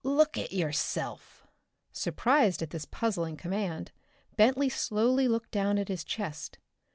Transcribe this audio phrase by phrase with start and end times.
[0.03, 1.45] "Look at yourself!"
[1.91, 3.91] Surprised at this puzzling command,
[4.35, 6.57] Bentley slowly looked down at his chest.